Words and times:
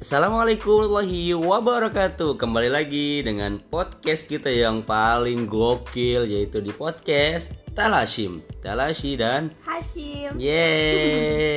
Assalamualaikum 0.00 0.88
warahmatullahi 0.88 1.36
wabarakatuh. 1.36 2.40
Kembali 2.40 2.72
lagi 2.72 3.20
dengan 3.20 3.60
podcast 3.60 4.24
kita 4.24 4.48
yang 4.48 4.80
paling 4.80 5.44
gokil 5.44 6.24
Yaitu 6.24 6.64
di 6.64 6.72
podcast 6.72 7.52
Talashim. 7.76 8.40
Talashi 8.64 9.20
dan 9.20 9.52
Hashim. 9.60 10.40
Yeay 10.40 11.49